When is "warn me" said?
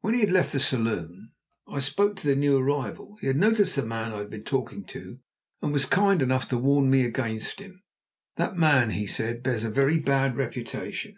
6.56-7.04